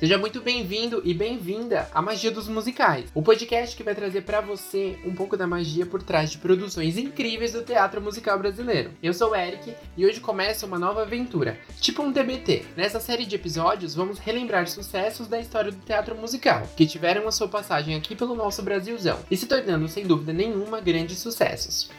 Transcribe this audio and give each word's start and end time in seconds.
Seja 0.00 0.16
muito 0.16 0.40
bem-vindo 0.40 1.02
e 1.04 1.12
bem-vinda 1.12 1.86
à 1.92 2.00
Magia 2.00 2.30
dos 2.30 2.48
Musicais, 2.48 3.10
o 3.14 3.20
podcast 3.20 3.76
que 3.76 3.82
vai 3.82 3.94
trazer 3.94 4.22
para 4.22 4.40
você 4.40 4.98
um 5.04 5.14
pouco 5.14 5.36
da 5.36 5.46
magia 5.46 5.84
por 5.84 6.02
trás 6.02 6.30
de 6.30 6.38
produções 6.38 6.96
incríveis 6.96 7.52
do 7.52 7.62
teatro 7.62 8.00
musical 8.00 8.38
brasileiro. 8.38 8.92
Eu 9.02 9.12
sou 9.12 9.32
o 9.32 9.36
Eric 9.36 9.74
e 9.98 10.06
hoje 10.06 10.18
começa 10.18 10.64
uma 10.64 10.78
nova 10.78 11.02
aventura, 11.02 11.60
tipo 11.82 12.02
um 12.02 12.10
TBT. 12.10 12.64
Nessa 12.74 12.98
série 12.98 13.26
de 13.26 13.36
episódios, 13.36 13.94
vamos 13.94 14.18
relembrar 14.18 14.66
sucessos 14.68 15.28
da 15.28 15.38
história 15.38 15.70
do 15.70 15.84
teatro 15.84 16.16
musical, 16.16 16.66
que 16.74 16.86
tiveram 16.86 17.28
a 17.28 17.30
sua 17.30 17.48
passagem 17.48 17.94
aqui 17.94 18.16
pelo 18.16 18.34
nosso 18.34 18.62
Brasilzão 18.62 19.18
e 19.30 19.36
se 19.36 19.44
tornando, 19.44 19.86
sem 19.86 20.06
dúvida 20.06 20.32
nenhuma, 20.32 20.80
grandes 20.80 21.18
sucessos. 21.18 21.90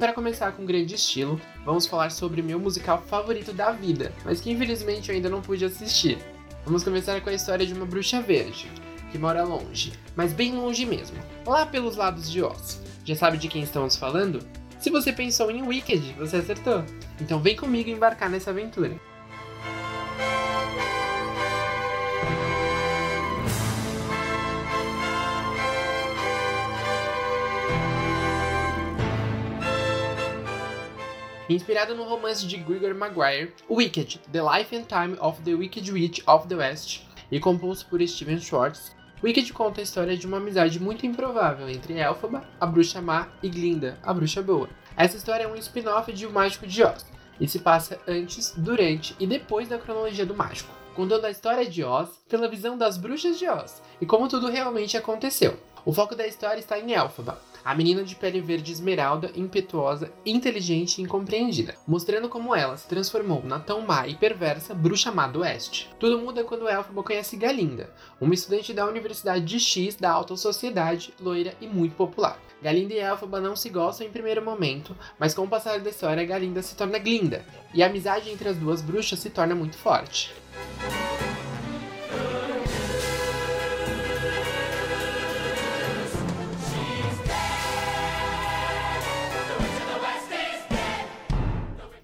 Para 0.00 0.14
começar 0.14 0.52
com 0.52 0.64
grande 0.64 0.94
estilo, 0.94 1.38
vamos 1.62 1.86
falar 1.86 2.10
sobre 2.10 2.40
meu 2.40 2.58
musical 2.58 3.02
favorito 3.06 3.52
da 3.52 3.70
vida, 3.70 4.10
mas 4.24 4.40
que 4.40 4.50
infelizmente 4.50 5.10
eu 5.10 5.14
ainda 5.14 5.28
não 5.28 5.42
pude 5.42 5.62
assistir. 5.62 6.16
Vamos 6.64 6.82
começar 6.82 7.20
com 7.20 7.28
a 7.28 7.34
história 7.34 7.66
de 7.66 7.74
uma 7.74 7.84
bruxa 7.84 8.22
verde, 8.22 8.72
que 9.12 9.18
mora 9.18 9.44
longe, 9.44 9.92
mas 10.16 10.32
bem 10.32 10.54
longe 10.54 10.86
mesmo, 10.86 11.18
lá 11.44 11.66
pelos 11.66 11.96
lados 11.96 12.30
de 12.30 12.42
Oz. 12.42 12.80
Já 13.04 13.14
sabe 13.14 13.36
de 13.36 13.46
quem 13.46 13.62
estamos 13.62 13.94
falando? 13.94 14.40
Se 14.78 14.88
você 14.88 15.12
pensou 15.12 15.50
em 15.50 15.60
Wicked, 15.62 16.14
você 16.18 16.36
acertou. 16.38 16.82
Então 17.20 17.38
vem 17.38 17.54
comigo 17.54 17.90
embarcar 17.90 18.30
nessa 18.30 18.52
aventura. 18.52 18.98
Inspirado 31.50 31.96
no 31.96 32.04
romance 32.04 32.46
de 32.46 32.56
Gregor 32.58 32.94
Maguire, 32.94 33.52
Wicked, 33.68 34.20
The 34.30 34.40
Life 34.40 34.76
and 34.76 34.84
Time 34.84 35.16
of 35.18 35.42
the 35.42 35.52
Wicked 35.52 35.90
Witch 35.90 36.22
of 36.24 36.46
the 36.46 36.54
West, 36.54 37.00
e 37.28 37.40
composto 37.40 37.86
por 37.86 38.00
Steven 38.06 38.38
Schwartz, 38.38 38.94
Wicked 39.20 39.52
conta 39.52 39.80
a 39.80 39.82
história 39.82 40.16
de 40.16 40.28
uma 40.28 40.36
amizade 40.36 40.78
muito 40.78 41.04
improvável 41.04 41.68
entre 41.68 41.98
Elphaba, 41.98 42.48
a 42.60 42.64
bruxa 42.64 43.02
má, 43.02 43.26
e 43.42 43.48
Glinda, 43.48 43.98
a 44.00 44.14
bruxa 44.14 44.40
boa. 44.40 44.68
Essa 44.96 45.16
história 45.16 45.42
é 45.42 45.48
um 45.48 45.56
spin-off 45.56 46.12
de 46.12 46.24
O 46.24 46.30
Mágico 46.30 46.68
de 46.68 46.84
Oz, 46.84 47.04
e 47.40 47.48
se 47.48 47.58
passa 47.58 47.98
antes, 48.06 48.54
durante 48.56 49.16
e 49.18 49.26
depois 49.26 49.68
da 49.68 49.76
cronologia 49.76 50.24
do 50.24 50.36
mágico, 50.36 50.72
contando 50.94 51.24
a 51.24 51.32
história 51.32 51.68
de 51.68 51.82
Oz 51.82 52.10
pela 52.28 52.46
visão 52.46 52.78
das 52.78 52.96
bruxas 52.96 53.40
de 53.40 53.48
Oz 53.48 53.82
e 54.00 54.06
como 54.06 54.28
tudo 54.28 54.48
realmente 54.48 54.96
aconteceu. 54.96 55.58
O 55.84 55.92
foco 55.92 56.14
da 56.14 56.28
história 56.28 56.60
está 56.60 56.78
em 56.78 56.92
Elphaba, 56.92 57.40
a 57.64 57.74
menina 57.74 58.02
de 58.02 58.14
pele 58.16 58.40
verde 58.40 58.72
esmeralda, 58.72 59.30
impetuosa, 59.34 60.12
inteligente 60.24 60.98
e 60.98 61.02
incompreendida, 61.02 61.74
mostrando 61.86 62.28
como 62.28 62.54
ela 62.54 62.76
se 62.76 62.88
transformou 62.88 63.42
na 63.44 63.58
tão 63.58 63.80
má 63.80 64.06
e 64.06 64.14
perversa 64.14 64.74
bruxa 64.74 65.10
má 65.10 65.26
do 65.26 65.40
Oeste. 65.40 65.90
Tudo 65.98 66.18
muda 66.18 66.44
quando 66.44 66.68
Elphaba 66.68 67.02
conhece 67.02 67.36
Galinda, 67.36 67.90
uma 68.20 68.34
estudante 68.34 68.72
da 68.72 68.86
Universidade 68.86 69.44
de 69.44 69.60
X 69.60 69.94
da 69.94 70.10
alta 70.10 70.36
sociedade, 70.36 71.14
loira 71.20 71.54
e 71.60 71.66
muito 71.66 71.94
popular. 71.94 72.38
Galinda 72.62 72.92
e 72.92 72.98
Elphaba 72.98 73.40
não 73.40 73.56
se 73.56 73.70
gostam 73.70 74.06
em 74.06 74.10
primeiro 74.10 74.44
momento, 74.44 74.94
mas 75.18 75.34
com 75.34 75.44
o 75.44 75.48
passar 75.48 75.80
da 75.80 75.88
história, 75.88 76.24
Galinda 76.26 76.62
se 76.62 76.76
torna 76.76 76.98
Glinda, 76.98 77.44
e 77.72 77.82
a 77.82 77.86
amizade 77.86 78.30
entre 78.30 78.48
as 78.48 78.56
duas 78.56 78.82
bruxas 78.82 79.18
se 79.18 79.30
torna 79.30 79.54
muito 79.54 79.78
forte. 79.78 80.32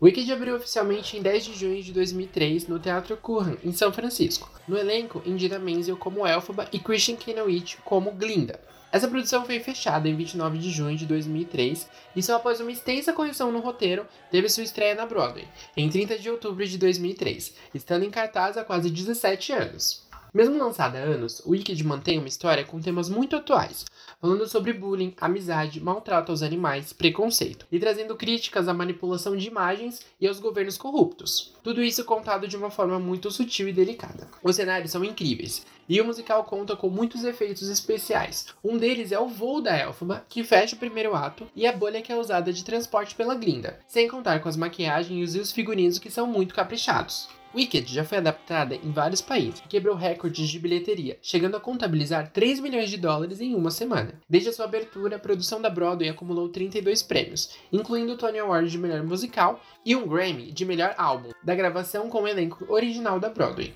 Wicked 0.01 0.31
abriu 0.31 0.57
oficialmente 0.57 1.17
em 1.17 1.23
10 1.23 1.45
de 1.47 1.55
junho 1.55 1.83
de 1.83 1.91
2003 1.91 2.69
no 2.69 2.79
Teatro 2.79 3.17
Curran, 3.17 3.57
em 3.65 3.73
São 3.73 3.91
Francisco. 3.91 4.51
No 4.69 4.77
elenco, 4.77 5.23
Indira 5.25 5.59
Menzel 5.59 5.97
como 5.97 6.27
Elphaba 6.27 6.69
e 6.71 6.79
Christian 6.79 7.17
Kenowich 7.17 7.79
como 7.79 8.13
Glinda. 8.13 8.61
Essa 8.93 9.09
produção 9.09 9.45
foi 9.45 9.59
fechada 9.59 10.09
em 10.09 10.15
29 10.15 10.59
de 10.59 10.71
junho 10.71 10.97
de 10.97 11.07
2003 11.07 11.89
e 12.15 12.23
só 12.23 12.37
após 12.37 12.61
uma 12.61 12.71
extensa 12.71 13.13
correção 13.13 13.51
no 13.51 13.61
roteiro 13.61 14.07
teve 14.31 14.49
sua 14.49 14.63
estreia 14.63 14.95
na 14.95 15.07
Broadway, 15.07 15.49
em 15.77 15.89
30 15.89 16.19
de 16.19 16.31
outubro 16.31 16.65
de 16.67 16.79
2003, 16.79 17.55
estando 17.75 18.05
em 18.05 18.11
cartaz 18.11 18.57
há 18.57 18.65
quase 18.65 18.91
17 18.91 19.53
anos. 19.53 20.06
Mesmo 20.37 20.59
lançada 20.59 20.99
há 20.99 21.01
anos, 21.01 21.41
o 21.47 21.53
Wicked 21.53 21.83
mantém 21.83 22.19
uma 22.19 22.29
história 22.29 22.63
com 22.63 22.79
temas 22.79 23.09
muito 23.09 23.35
atuais, 23.35 23.87
falando 24.21 24.47
sobre 24.47 24.75
bullying, 24.75 25.15
amizade, 25.19 25.81
maltrato 25.81 26.31
aos 26.31 26.43
animais, 26.43 26.93
preconceito, 26.93 27.67
e 27.73 27.79
trazendo 27.79 28.15
críticas 28.15 28.69
à 28.69 28.75
manipulação 28.75 29.35
de 29.35 29.49
imagens 29.49 30.03
e 30.21 30.29
aos 30.29 30.39
governos 30.39 30.77
corruptos. 30.77 31.55
Tudo 31.63 31.83
isso 31.83 32.05
contado 32.05 32.47
de 32.47 32.55
uma 32.55 32.71
forma 32.71 32.99
muito 32.99 33.31
sutil 33.31 33.67
e 33.67 33.73
delicada. 33.73 34.29
Os 34.43 34.57
cenários 34.57 34.91
são 34.91 35.03
incríveis, 35.03 35.65
e 35.89 35.99
o 36.03 36.05
musical 36.05 36.45
conta 36.45 36.77
com 36.77 36.91
muitos 36.91 37.25
efeitos 37.25 37.71
especiais. 37.71 38.49
Um 38.63 38.77
deles 38.77 39.13
é 39.13 39.19
o 39.19 39.29
voo 39.29 39.63
da 39.63 39.75
Elphaba, 39.75 40.27
que 40.29 40.45
fecha 40.45 40.77
o 40.77 40.79
primeiro 40.79 41.17
ato, 41.17 41.47
e 41.57 41.67
a 41.67 41.73
bolha 41.73 42.03
que 42.03 42.13
é 42.13 42.17
usada 42.21 42.53
de 42.53 42.63
transporte 42.63 43.15
pela 43.15 43.35
Glinda, 43.35 43.81
sem 43.87 44.07
contar 44.07 44.41
com 44.41 44.51
as 44.51 44.57
maquiagens 44.59 45.35
e 45.35 45.39
os 45.39 45.51
figurinos 45.51 45.99
que 45.99 46.11
são 46.11 46.27
muito 46.27 46.55
caprichados. 46.55 47.27
Wicked 47.57 47.91
já 47.91 48.05
foi 48.05 48.19
adaptada 48.19 48.75
em 48.75 48.93
vários 48.93 49.23
países 49.23 49.63
e 49.65 49.69
quebrou 49.69 49.97
recordes 49.97 50.47
de 50.47 50.59
bilheteria, 50.59 51.19
chegando 51.23 51.57
a 51.57 51.61
contabilizar 51.61 52.31
3 52.31 52.61
milhões 52.61 52.91
de 52.91 52.99
dólares 52.99 53.41
em 53.41 53.55
uma 53.55 53.71
semana. 53.71 54.21
Desde 54.29 54.51
a 54.51 54.53
sua 54.53 54.67
abertura, 54.67 55.17
a 55.17 55.19
produção 55.19 55.63
da 55.63 55.71
Broadway 55.71 56.11
acumulou 56.11 56.51
32 56.51 57.03
prêmios, 57.03 57.57
incluindo 57.73 58.13
o 58.13 58.19
Tony 58.19 58.41
Award 58.41 58.71
de 58.71 58.77
melhor 58.77 59.03
musical 59.03 59.59
e 59.87 59.97
um 59.97 60.07
Grammy 60.07 60.53
de 60.53 60.67
melhor 60.67 60.95
álbum, 60.99 61.31
da 61.43 61.55
gravação 61.55 62.11
com 62.11 62.25
o 62.25 62.29
elenco 62.29 62.71
original 62.71 63.19
da 63.19 63.31
Broadway 63.31 63.73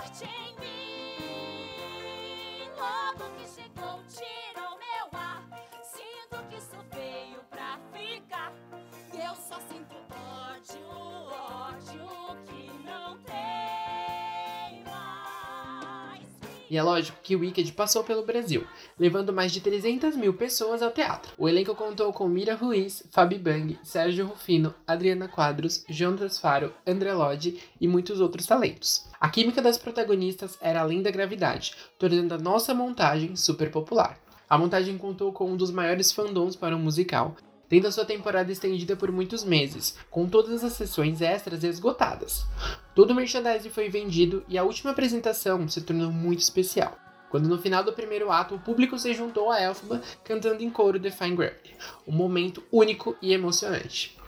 forte 0.00 0.24
em 0.24 0.54
mim. 0.60 1.90
Logo 2.76 3.30
que 3.36 3.46
chegou, 3.48 4.02
tirou 4.08 4.78
meu 4.78 5.06
ar. 5.12 5.46
Sinto 5.82 6.42
que 6.48 6.60
sou 6.60 6.82
feio 6.90 7.44
pra 7.50 7.78
ficar. 7.92 8.52
Eu 9.12 9.34
só 9.36 9.60
sinto 9.68 9.96
ódio. 10.10 10.99
E 16.70 16.76
é 16.76 16.82
lógico 16.82 17.18
que 17.20 17.34
Wicked 17.34 17.72
passou 17.72 18.04
pelo 18.04 18.24
Brasil, 18.24 18.64
levando 18.96 19.32
mais 19.32 19.50
de 19.50 19.60
300 19.60 20.14
mil 20.14 20.32
pessoas 20.32 20.80
ao 20.82 20.92
teatro. 20.92 21.32
O 21.36 21.48
elenco 21.48 21.74
contou 21.74 22.12
com 22.12 22.28
Mira 22.28 22.54
Ruiz, 22.54 23.02
Fabi 23.10 23.36
Bang, 23.36 23.76
Sérgio 23.82 24.26
Rufino, 24.26 24.72
Adriana 24.86 25.26
Quadros, 25.26 25.84
Jonas 25.88 26.38
Faro, 26.38 26.72
André 26.86 27.12
Lodge 27.12 27.60
e 27.80 27.88
muitos 27.88 28.20
outros 28.20 28.46
talentos. 28.46 29.08
A 29.20 29.28
química 29.28 29.60
das 29.60 29.76
protagonistas 29.76 30.56
era 30.60 30.80
além 30.80 31.02
da 31.02 31.10
gravidade, 31.10 31.74
tornando 31.98 32.34
a 32.34 32.38
nossa 32.38 32.72
montagem 32.72 33.34
super 33.34 33.68
popular. 33.72 34.16
A 34.48 34.56
montagem 34.56 34.96
contou 34.96 35.32
com 35.32 35.50
um 35.50 35.56
dos 35.56 35.72
maiores 35.72 36.12
fandoms 36.12 36.54
para 36.54 36.76
um 36.76 36.80
musical, 36.80 37.34
tendo 37.68 37.86
a 37.86 37.92
sua 37.92 38.04
temporada 38.04 38.50
estendida 38.50 38.94
por 38.94 39.10
muitos 39.10 39.44
meses, 39.44 39.96
com 40.08 40.28
todas 40.28 40.62
as 40.62 40.72
sessões 40.74 41.20
extras 41.20 41.64
esgotadas. 41.64 42.44
Todo 42.94 43.12
o 43.12 43.14
merchandising 43.14 43.70
foi 43.70 43.88
vendido 43.88 44.44
e 44.48 44.58
a 44.58 44.64
última 44.64 44.90
apresentação 44.90 45.68
se 45.68 45.80
tornou 45.80 46.10
muito 46.10 46.40
especial, 46.40 46.98
quando 47.30 47.48
no 47.48 47.58
final 47.58 47.84
do 47.84 47.92
primeiro 47.92 48.30
ato 48.30 48.56
o 48.56 48.58
público 48.58 48.98
se 48.98 49.14
juntou 49.14 49.50
a 49.50 49.60
Elphaba 49.60 50.02
cantando 50.24 50.62
em 50.62 50.70
coro 50.70 50.98
The 50.98 51.10
Fine 51.10 51.36
Gravity, 51.36 51.76
um 52.06 52.12
momento 52.12 52.62
único 52.72 53.16
e 53.22 53.32
emocionante. 53.32 54.19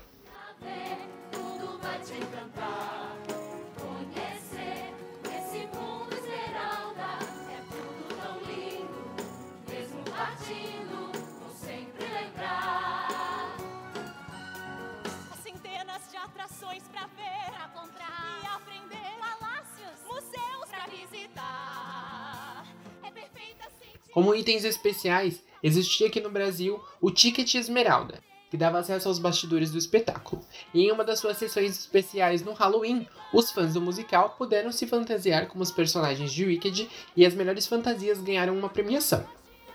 Como 24.12 24.34
itens 24.34 24.64
especiais, 24.64 25.42
existia 25.62 26.06
aqui 26.06 26.20
no 26.20 26.28
Brasil 26.28 26.78
o 27.00 27.10
Ticket 27.10 27.54
Esmeralda, 27.54 28.20
que 28.50 28.58
dava 28.58 28.78
acesso 28.78 29.08
aos 29.08 29.18
bastidores 29.18 29.70
do 29.70 29.78
espetáculo. 29.78 30.44
E 30.74 30.82
em 30.82 30.92
uma 30.92 31.02
das 31.02 31.18
suas 31.18 31.38
sessões 31.38 31.78
especiais 31.78 32.44
no 32.44 32.52
Halloween, 32.52 33.08
os 33.32 33.50
fãs 33.50 33.72
do 33.72 33.80
musical 33.80 34.34
puderam 34.36 34.70
se 34.70 34.86
fantasiar 34.86 35.46
como 35.46 35.62
os 35.62 35.70
personagens 35.70 36.30
de 36.30 36.44
Wicked 36.44 36.90
e 37.16 37.24
as 37.24 37.32
melhores 37.32 37.66
fantasias 37.66 38.20
ganharam 38.20 38.54
uma 38.54 38.68
premiação. 38.68 39.24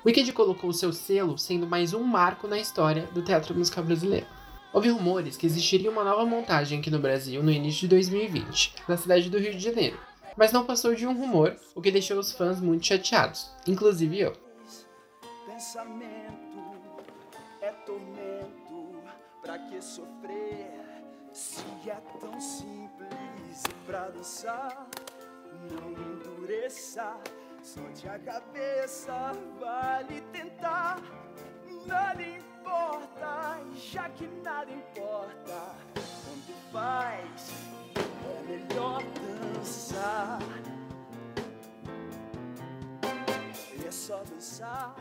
Wicked 0.05 0.31
colocou 0.33 0.71
seu 0.71 0.93
selo 0.93 1.35
sendo 1.35 1.65
mais 1.65 1.95
um 1.95 2.03
marco 2.03 2.47
na 2.47 2.59
história 2.59 3.07
do 3.15 3.23
teatro 3.23 3.55
musical 3.55 3.83
brasileiro. 3.83 4.27
Houve 4.71 4.89
rumores 4.89 5.35
que 5.35 5.47
existiria 5.47 5.89
uma 5.89 6.03
nova 6.03 6.23
montagem 6.27 6.77
aqui 6.77 6.91
no 6.91 6.99
Brasil 6.99 7.41
no 7.41 7.49
início 7.49 7.81
de 7.81 7.87
2020, 7.87 8.75
na 8.87 8.97
cidade 8.97 9.31
do 9.31 9.39
Rio 9.39 9.53
de 9.53 9.59
Janeiro, 9.59 9.97
mas 10.37 10.51
não 10.51 10.65
passou 10.65 10.93
de 10.93 11.07
um 11.07 11.17
rumor, 11.17 11.59
o 11.73 11.81
que 11.81 11.91
deixou 11.91 12.19
os 12.19 12.31
fãs 12.31 12.61
muito 12.61 12.85
chateados, 12.85 13.51
inclusive 13.65 14.19
eu. 14.19 14.33
Pensamento 15.47 16.77
é 17.59 17.71
tormento, 17.71 19.01
pra 19.41 19.57
que 19.57 19.81
sofrer 19.81 20.71
se 21.33 21.65
é 21.89 21.97
tão 22.19 22.39
simples 22.39 23.63
pra 23.85 24.09
dançar? 24.09 24.87
Não 25.71 25.91
endureça, 25.91 27.17
solte 27.63 28.07
a 28.07 28.19
cabeça, 28.19 29.31
vale 29.59 30.21
tentar, 30.31 31.01
nada 31.87 32.21
importa, 32.21 33.59
já 33.73 34.07
que 34.09 34.27
nada 34.43 34.71
importa, 34.71 35.75
tanto 35.95 36.53
faz, 36.71 37.51
é 37.95 38.47
melhor 38.47 39.01
só 44.07 44.95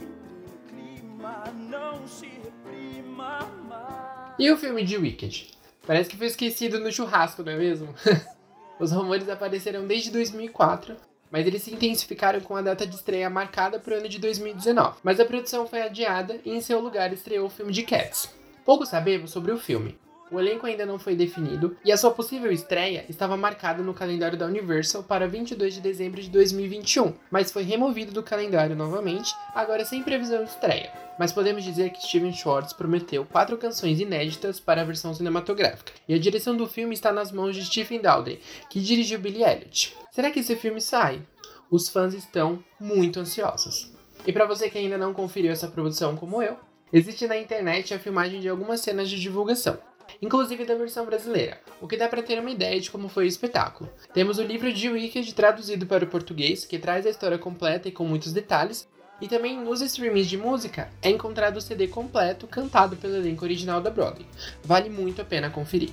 no 0.00 0.68
clima, 0.68 1.44
não 1.70 2.04
se 2.06 2.26
reprima 2.26 3.38
mais. 3.68 4.34
E 4.36 4.50
o 4.50 4.56
filme 4.56 4.82
de 4.82 4.96
Wicked? 4.96 5.56
Parece 5.86 6.10
que 6.10 6.16
foi 6.16 6.26
esquecido 6.26 6.80
no 6.80 6.90
churrasco, 6.90 7.44
não 7.44 7.52
é 7.52 7.56
mesmo? 7.56 7.94
Os 8.80 8.90
rumores 8.90 9.28
apareceram 9.28 9.86
desde 9.86 10.10
2004 10.10 10.96
mas 11.30 11.48
eles 11.48 11.62
se 11.62 11.74
intensificaram 11.74 12.40
com 12.40 12.54
a 12.54 12.62
data 12.62 12.86
de 12.86 12.94
estreia 12.94 13.28
marcada 13.28 13.80
para 13.80 13.94
o 13.94 13.98
ano 13.98 14.08
de 14.08 14.20
2019. 14.20 14.98
Mas 15.02 15.18
a 15.18 15.24
produção 15.24 15.66
foi 15.66 15.82
adiada 15.82 16.38
e 16.44 16.50
em 16.52 16.60
seu 16.60 16.78
lugar 16.78 17.12
estreou 17.12 17.46
o 17.46 17.50
filme 17.50 17.72
de 17.72 17.82
Cats. 17.82 18.32
Pouco 18.64 18.86
sabemos 18.86 19.32
sobre 19.32 19.50
o 19.50 19.58
filme. 19.58 19.98
O 20.34 20.40
elenco 20.40 20.66
ainda 20.66 20.84
não 20.84 20.98
foi 20.98 21.14
definido 21.14 21.76
e 21.84 21.92
a 21.92 21.96
sua 21.96 22.10
possível 22.10 22.50
estreia 22.50 23.04
estava 23.08 23.36
marcada 23.36 23.84
no 23.84 23.94
calendário 23.94 24.36
da 24.36 24.46
Universal 24.46 25.04
para 25.04 25.28
22 25.28 25.74
de 25.74 25.80
dezembro 25.80 26.20
de 26.20 26.28
2021, 26.28 27.14
mas 27.30 27.52
foi 27.52 27.62
removido 27.62 28.10
do 28.10 28.20
calendário 28.20 28.74
novamente, 28.74 29.32
agora 29.54 29.84
sem 29.84 30.02
previsão 30.02 30.42
de 30.42 30.50
estreia. 30.50 30.90
Mas 31.20 31.30
podemos 31.30 31.62
dizer 31.62 31.90
que 31.90 32.02
Steven 32.02 32.32
Schwartz 32.32 32.72
prometeu 32.72 33.24
quatro 33.24 33.56
canções 33.56 34.00
inéditas 34.00 34.58
para 34.58 34.82
a 34.82 34.84
versão 34.84 35.14
cinematográfica, 35.14 35.92
e 36.08 36.14
a 36.14 36.18
direção 36.18 36.56
do 36.56 36.66
filme 36.66 36.94
está 36.94 37.12
nas 37.12 37.30
mãos 37.30 37.54
de 37.54 37.64
Stephen 37.64 38.00
Daldry, 38.00 38.40
que 38.68 38.80
dirigiu 38.80 39.20
Billy 39.20 39.44
Elliot. 39.44 39.96
Será 40.10 40.32
que 40.32 40.40
esse 40.40 40.56
filme 40.56 40.80
sai? 40.80 41.22
Os 41.70 41.88
fãs 41.88 42.12
estão 42.12 42.58
muito 42.80 43.20
ansiosos. 43.20 43.92
E 44.26 44.32
para 44.32 44.46
você 44.46 44.68
que 44.68 44.78
ainda 44.78 44.98
não 44.98 45.14
conferiu 45.14 45.52
essa 45.52 45.68
produção 45.68 46.16
como 46.16 46.42
eu, 46.42 46.56
existe 46.92 47.24
na 47.28 47.38
internet 47.38 47.94
a 47.94 48.00
filmagem 48.00 48.40
de 48.40 48.48
algumas 48.48 48.80
cenas 48.80 49.08
de 49.08 49.20
divulgação, 49.20 49.78
inclusive 50.24 50.64
da 50.64 50.74
versão 50.74 51.04
brasileira, 51.04 51.60
o 51.80 51.86
que 51.86 51.98
dá 51.98 52.08
para 52.08 52.22
ter 52.22 52.38
uma 52.38 52.50
ideia 52.50 52.80
de 52.80 52.90
como 52.90 53.08
foi 53.08 53.26
o 53.26 53.28
espetáculo. 53.28 53.90
Temos 54.14 54.38
o 54.38 54.42
livro 54.42 54.72
de 54.72 54.88
Wicked 54.88 55.34
traduzido 55.34 55.84
para 55.84 56.04
o 56.04 56.08
português, 56.08 56.64
que 56.64 56.78
traz 56.78 57.06
a 57.06 57.10
história 57.10 57.36
completa 57.36 57.88
e 57.88 57.92
com 57.92 58.06
muitos 58.06 58.32
detalhes, 58.32 58.88
e 59.20 59.28
também 59.28 59.60
nos 59.60 59.82
streamings 59.82 60.26
de 60.26 60.38
música 60.38 60.88
é 61.02 61.10
encontrado 61.10 61.58
o 61.58 61.60
CD 61.60 61.86
completo 61.86 62.46
cantado 62.46 62.96
pelo 62.96 63.16
elenco 63.16 63.44
original 63.44 63.80
da 63.80 63.90
Broadway. 63.90 64.26
Vale 64.64 64.88
muito 64.88 65.20
a 65.20 65.24
pena 65.24 65.50
conferir. 65.50 65.90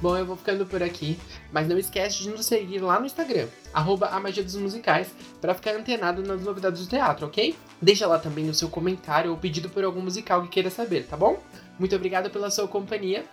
Bom, 0.00 0.16
eu 0.16 0.26
vou 0.26 0.36
ficando 0.36 0.66
por 0.66 0.82
aqui, 0.82 1.18
mas 1.50 1.66
não 1.66 1.78
esquece 1.78 2.22
de 2.22 2.28
nos 2.28 2.44
seguir 2.44 2.80
lá 2.80 3.00
no 3.00 3.06
Instagram, 3.06 3.48
arroba 3.72 4.08
a 4.08 4.20
magia 4.20 4.42
dos 4.42 4.54
musicais, 4.56 5.08
para 5.40 5.54
ficar 5.54 5.74
antenado 5.74 6.22
nas 6.22 6.42
novidades 6.42 6.82
do 6.82 6.88
teatro, 6.88 7.26
ok? 7.26 7.56
Deixa 7.80 8.06
lá 8.06 8.18
também 8.18 8.48
o 8.48 8.54
seu 8.54 8.68
comentário 8.68 9.30
ou 9.30 9.38
pedido 9.38 9.70
por 9.70 9.84
algum 9.84 10.02
musical 10.02 10.42
que 10.42 10.48
queira 10.48 10.70
saber, 10.70 11.06
tá 11.06 11.16
bom? 11.16 11.42
Muito 11.78 11.96
obrigado 11.96 12.28
pela 12.30 12.50
sua 12.50 12.68
companhia 12.68 13.24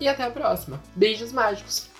e 0.00 0.08
até 0.08 0.24
a 0.24 0.30
próxima. 0.30 0.80
Beijos 0.96 1.32
mágicos! 1.32 1.97